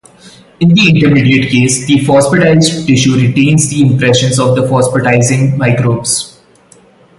[0.59, 6.39] In the intermediate case the phosphatized tissue retains the impressions of the phosphatizing microbes.